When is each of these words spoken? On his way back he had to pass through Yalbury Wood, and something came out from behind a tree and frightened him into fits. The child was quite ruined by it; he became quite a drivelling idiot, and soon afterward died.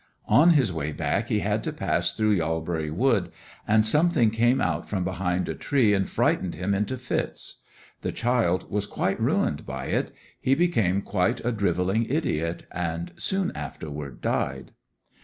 On 0.25 0.53
his 0.53 0.73
way 0.73 0.91
back 0.91 1.27
he 1.27 1.41
had 1.41 1.63
to 1.63 1.71
pass 1.71 2.11
through 2.15 2.37
Yalbury 2.37 2.89
Wood, 2.89 3.31
and 3.67 3.85
something 3.85 4.31
came 4.31 4.59
out 4.59 4.89
from 4.89 5.03
behind 5.03 5.47
a 5.47 5.53
tree 5.53 5.93
and 5.93 6.09
frightened 6.09 6.55
him 6.55 6.73
into 6.73 6.97
fits. 6.97 7.61
The 8.01 8.11
child 8.11 8.71
was 8.71 8.87
quite 8.87 9.21
ruined 9.21 9.63
by 9.67 9.89
it; 9.89 10.11
he 10.39 10.55
became 10.55 11.03
quite 11.03 11.45
a 11.45 11.51
drivelling 11.51 12.07
idiot, 12.09 12.65
and 12.71 13.13
soon 13.17 13.51
afterward 13.55 14.21
died. 14.21 14.71